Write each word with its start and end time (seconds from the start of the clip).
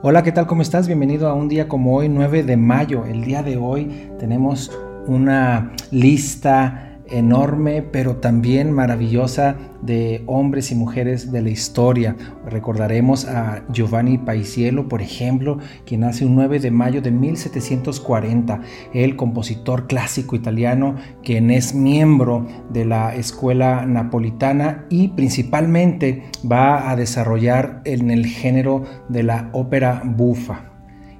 Hola, 0.00 0.22
¿qué 0.22 0.30
tal? 0.30 0.46
¿Cómo 0.46 0.62
estás? 0.62 0.86
Bienvenido 0.86 1.28
a 1.28 1.34
un 1.34 1.48
día 1.48 1.66
como 1.66 1.96
hoy, 1.96 2.08
9 2.08 2.44
de 2.44 2.56
mayo. 2.56 3.04
El 3.04 3.24
día 3.24 3.42
de 3.42 3.56
hoy 3.56 4.12
tenemos 4.16 4.70
una 5.08 5.72
lista 5.90 6.87
enorme, 7.10 7.82
pero 7.82 8.16
también 8.16 8.72
maravillosa 8.72 9.56
de 9.82 10.22
hombres 10.26 10.70
y 10.70 10.74
mujeres 10.74 11.30
de 11.30 11.42
la 11.42 11.50
historia. 11.50 12.16
Recordaremos 12.46 13.26
a 13.26 13.62
Giovanni 13.72 14.18
Paisiello, 14.18 14.88
por 14.88 15.02
ejemplo, 15.02 15.58
quien 15.86 16.00
nace 16.00 16.24
un 16.24 16.34
9 16.34 16.58
de 16.60 16.70
mayo 16.70 17.02
de 17.02 17.10
1740, 17.10 18.60
el 18.92 19.16
compositor 19.16 19.86
clásico 19.86 20.36
italiano, 20.36 20.96
quien 21.22 21.50
es 21.50 21.74
miembro 21.74 22.46
de 22.70 22.84
la 22.84 23.14
escuela 23.14 23.86
napolitana 23.86 24.86
y 24.88 25.08
principalmente 25.08 26.24
va 26.50 26.90
a 26.90 26.96
desarrollar 26.96 27.82
en 27.84 28.10
el 28.10 28.26
género 28.26 28.84
de 29.08 29.22
la 29.22 29.50
ópera 29.52 30.02
bufa. 30.04 30.72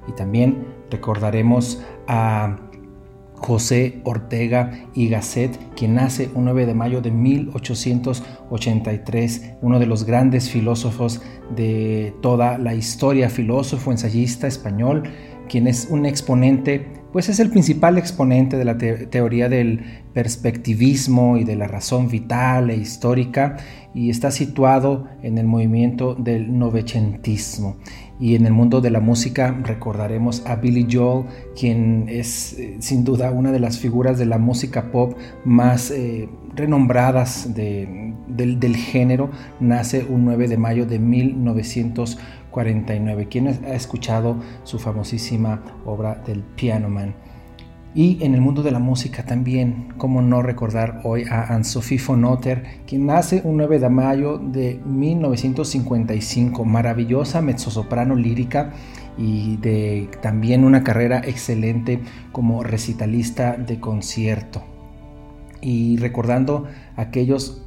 Y 0.07 0.13
también 0.13 0.65
recordaremos 0.89 1.83
a 2.07 2.55
José 3.39 4.01
Ortega 4.03 4.71
y 4.93 5.09
Gasset, 5.09 5.57
quien 5.75 5.95
nace 5.95 6.29
un 6.35 6.45
9 6.45 6.65
de 6.65 6.73
mayo 6.73 7.01
de 7.01 7.11
1883, 7.11 9.57
uno 9.61 9.77
de 9.79 9.85
los 9.85 10.05
grandes 10.05 10.49
filósofos 10.49 11.21
de 11.55 12.13
toda 12.21 12.57
la 12.57 12.73
historia, 12.75 13.29
filósofo, 13.29 13.91
ensayista 13.91 14.47
español, 14.47 15.03
quien 15.47 15.67
es 15.67 15.87
un 15.89 16.05
exponente, 16.05 16.91
pues 17.11 17.29
es 17.29 17.39
el 17.39 17.49
principal 17.49 17.97
exponente 17.97 18.57
de 18.57 18.65
la 18.65 18.77
teoría 18.77 19.49
del 19.49 19.83
perspectivismo 20.13 21.37
y 21.37 21.43
de 21.43 21.55
la 21.55 21.67
razón 21.67 22.09
vital 22.09 22.69
e 22.69 22.75
histórica 22.75 23.57
y 23.93 24.09
está 24.09 24.31
situado 24.31 25.07
en 25.23 25.37
el 25.37 25.47
movimiento 25.47 26.15
del 26.15 26.57
novecentismo. 26.57 27.77
Y 28.19 28.35
en 28.35 28.45
el 28.45 28.53
mundo 28.53 28.81
de 28.81 28.91
la 28.91 28.99
música 28.99 29.57
recordaremos 29.63 30.45
a 30.45 30.57
Billy 30.57 30.85
Joel, 30.91 31.25
quien 31.57 32.07
es 32.09 32.59
eh, 32.59 32.75
sin 32.79 33.05
duda 33.05 33.31
una 33.31 33.51
de 33.51 33.59
las 33.59 33.79
figuras 33.79 34.19
de 34.19 34.25
la 34.25 34.37
música 34.37 34.91
pop 34.91 35.17
más 35.45 35.89
eh, 35.89 36.27
renombradas 36.55 37.55
del, 37.55 38.75
género. 38.75 39.31
Nace 39.59 40.05
un 40.07 40.25
9 40.25 40.47
de 40.49 40.57
mayo 40.57 40.85
de 40.85 40.99
1949. 40.99 43.27
¿Quién 43.29 43.47
ha 43.47 43.73
escuchado 43.73 44.35
su 44.63 44.77
famosísima 44.79 45.63
obra 45.85 46.15
del 46.15 46.43
Piano 46.43 46.89
Y 47.95 48.23
en 48.23 48.35
el 48.35 48.41
mundo 48.41 48.61
de 48.61 48.71
la 48.71 48.77
música 48.77 49.23
también, 49.23 49.93
cómo 49.97 50.21
no 50.21 50.43
recordar 50.43 51.01
hoy 51.03 51.23
a 51.29 51.53
Anne-Sophie 51.53 51.99
von 52.05 52.23
Otter, 52.23 52.81
quien 52.85 53.07
nace 53.07 53.41
un 53.43 53.57
9 53.57 53.79
de 53.79 53.89
mayo 53.89 54.37
de 54.37 54.79
1955, 54.85 56.65
maravillosa 56.65 57.41
mezzosoprano 57.41 58.15
lírica 58.15 58.73
y 59.17 59.57
de 59.57 60.07
también 60.21 60.63
una 60.63 60.83
carrera 60.83 61.21
excelente 61.25 61.99
como 62.31 62.61
recitalista 62.61 63.57
de 63.57 63.79
concierto. 63.79 64.63
Y 65.61 65.97
recordando 65.97 66.67
aquellos 66.95 67.65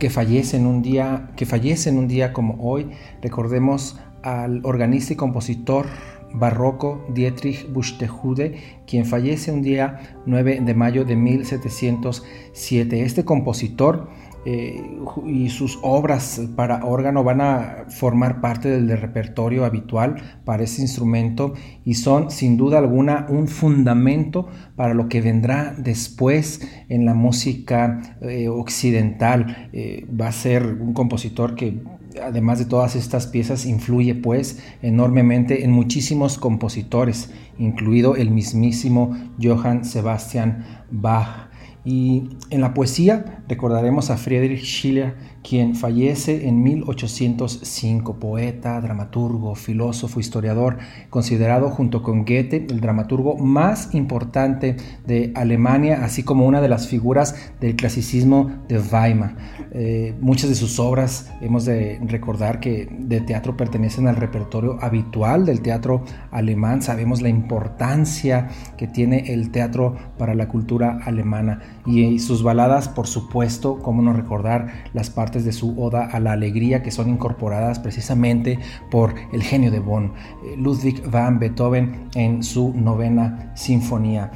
que 0.00 0.10
fallecen 0.10 0.66
un 0.66 0.82
día, 0.82 1.30
que 1.36 1.46
fallecen 1.46 1.96
un 1.96 2.08
día 2.08 2.32
como 2.32 2.56
hoy, 2.60 2.90
recordemos 3.22 4.00
al 4.24 4.60
organista 4.64 5.12
y 5.12 5.16
compositor 5.16 5.86
barroco 6.34 7.04
Dietrich 7.12 7.70
Buxtehude, 7.72 8.58
quien 8.86 9.06
fallece 9.06 9.52
un 9.52 9.62
día 9.62 10.16
9 10.26 10.60
de 10.64 10.74
mayo 10.74 11.04
de 11.04 11.16
1707. 11.16 13.02
Este 13.02 13.24
compositor 13.24 14.08
eh, 14.44 14.98
y 15.24 15.50
sus 15.50 15.78
obras 15.82 16.40
para 16.56 16.84
órgano 16.84 17.22
van 17.22 17.40
a 17.40 17.84
formar 17.88 18.40
parte 18.40 18.68
del 18.68 18.98
repertorio 18.98 19.64
habitual 19.64 20.16
para 20.44 20.64
ese 20.64 20.82
instrumento 20.82 21.54
y 21.84 21.94
son 21.94 22.28
sin 22.32 22.56
duda 22.56 22.78
alguna 22.78 23.26
un 23.28 23.46
fundamento 23.46 24.48
para 24.74 24.94
lo 24.94 25.08
que 25.08 25.20
vendrá 25.20 25.76
después 25.78 26.60
en 26.88 27.04
la 27.04 27.14
música 27.14 28.16
eh, 28.20 28.48
occidental. 28.48 29.68
Eh, 29.72 30.08
va 30.08 30.26
a 30.26 30.32
ser 30.32 30.66
un 30.66 30.92
compositor 30.92 31.54
que 31.54 31.80
además 32.20 32.58
de 32.58 32.64
todas 32.64 32.96
estas 32.96 33.26
piezas, 33.26 33.66
influye 33.66 34.14
pues 34.14 34.62
enormemente 34.82 35.64
en 35.64 35.70
muchísimos 35.72 36.38
compositores, 36.38 37.30
incluido 37.58 38.16
el 38.16 38.30
mismísimo 38.30 39.16
Johann 39.40 39.84
Sebastian 39.84 40.64
Bach. 40.90 41.50
Y 41.84 42.30
en 42.50 42.60
la 42.60 42.74
poesía 42.74 43.42
recordaremos 43.48 44.10
a 44.10 44.16
Friedrich 44.16 44.62
Schiller, 44.62 45.16
quien 45.42 45.74
fallece 45.74 46.46
en 46.48 46.62
1805, 46.62 48.16
poeta, 48.16 48.80
dramaturgo, 48.80 49.54
filósofo, 49.54 50.20
historiador, 50.20 50.78
considerado 51.10 51.70
junto 51.70 52.02
con 52.02 52.24
Goethe 52.24 52.66
el 52.70 52.80
dramaturgo 52.80 53.36
más 53.36 53.94
importante 53.94 54.76
de 55.06 55.32
Alemania, 55.34 56.04
así 56.04 56.22
como 56.22 56.46
una 56.46 56.60
de 56.60 56.68
las 56.68 56.86
figuras 56.86 57.52
del 57.60 57.76
clasicismo 57.76 58.50
de 58.68 58.78
Weimar. 58.78 59.34
Eh, 59.72 60.14
muchas 60.20 60.48
de 60.48 60.54
sus 60.54 60.78
obras 60.78 61.30
hemos 61.40 61.64
de 61.64 61.98
recordar 62.06 62.60
que 62.60 62.88
de 62.90 63.20
teatro 63.20 63.56
pertenecen 63.56 64.06
al 64.06 64.16
repertorio 64.16 64.78
habitual 64.80 65.44
del 65.44 65.60
teatro 65.60 66.04
alemán. 66.30 66.82
Sabemos 66.82 67.20
la 67.20 67.28
importancia 67.28 68.48
que 68.76 68.86
tiene 68.86 69.32
el 69.32 69.50
teatro 69.50 69.96
para 70.18 70.34
la 70.34 70.48
cultura 70.48 71.00
alemana 71.04 71.60
y 71.84 72.18
sus 72.20 72.42
baladas, 72.42 72.88
por 72.88 73.06
supuesto, 73.06 73.78
cómo 73.80 74.02
no 74.02 74.12
recordar 74.12 74.84
las 74.92 75.10
partes 75.10 75.31
de 75.40 75.52
su 75.52 75.80
Oda 75.80 76.04
a 76.04 76.20
la 76.20 76.32
Alegría 76.32 76.82
que 76.82 76.90
son 76.90 77.08
incorporadas 77.08 77.78
precisamente 77.78 78.58
por 78.90 79.14
el 79.32 79.42
genio 79.42 79.70
de 79.70 79.80
Bonn, 79.80 80.12
eh, 80.44 80.56
Ludwig 80.56 81.02
van 81.10 81.38
Beethoven, 81.38 82.08
en 82.14 82.42
su 82.42 82.72
novena 82.74 83.52
sinfonía. 83.54 84.30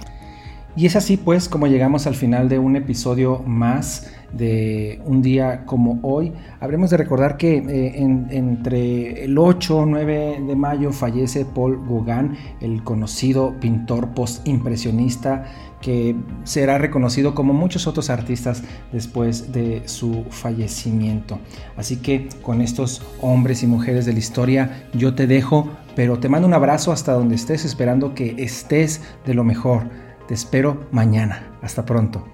Y 0.77 0.85
es 0.85 0.95
así 0.95 1.17
pues 1.17 1.49
como 1.49 1.67
llegamos 1.67 2.07
al 2.07 2.15
final 2.15 2.51
de 2.51 2.59
un 2.59 2.77
episodio 2.77 3.43
más 3.47 4.13
de 4.33 5.01
un 5.07 5.23
día 5.23 5.65
como 5.65 5.99
hoy. 6.03 6.35
Habremos 6.61 6.91
de 6.91 6.99
recordar 6.99 7.39
que 7.39 7.57
eh, 7.57 7.95
entre 7.97 9.25
el 9.25 9.39
8 9.39 9.79
o 9.79 9.87
9 9.87 10.43
de 10.47 10.55
mayo 10.55 10.93
fallece 10.93 11.47
Paul 11.47 11.81
Gauguin, 11.89 12.37
el 12.61 12.83
conocido 12.83 13.55
pintor 13.59 14.09
postimpresionista 14.11 15.47
que 15.81 16.15
será 16.45 16.77
reconocido 16.77 17.35
como 17.35 17.55
muchos 17.55 17.87
otros 17.87 18.11
artistas 18.11 18.63
después 18.93 19.53
de 19.53 19.83
su 19.87 20.25
fallecimiento. 20.29 21.39
Así 21.77 21.97
que 21.97 22.29
con 22.43 22.61
estos 22.61 23.03
hombres 23.23 23.63
y 23.63 23.67
mujeres 23.67 24.05
de 24.05 24.13
la 24.13 24.19
historia 24.19 24.89
yo 24.93 25.15
te 25.15 25.27
dejo, 25.27 25.71
pero 25.95 26.19
te 26.19 26.29
mando 26.29 26.49
un 26.49 26.55
abrazo 26.55 26.93
hasta 26.93 27.13
donde 27.13 27.35
estés 27.35 27.65
esperando 27.65 28.15
que 28.15 28.35
estés 28.39 29.01
de 29.25 29.33
lo 29.33 29.43
mejor. 29.43 30.06
Te 30.27 30.35
espero 30.35 30.89
mañana. 30.91 31.57
Hasta 31.63 31.85
pronto. 31.85 32.27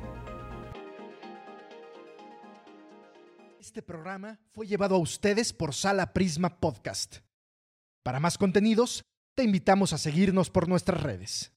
Este 3.61 3.83
programa 3.83 4.41
fue 4.55 4.67
llevado 4.67 4.95
a 4.95 4.99
ustedes 4.99 5.53
por 5.53 5.75
Sala 5.75 6.15
Prisma 6.15 6.59
Podcast. 6.59 7.19
Para 8.03 8.19
más 8.19 8.39
contenidos, 8.39 9.05
te 9.35 9.45
invitamos 9.45 9.93
a 9.93 9.99
seguirnos 9.99 10.49
por 10.49 10.69
nuestras 10.69 11.03
redes. 11.03 11.53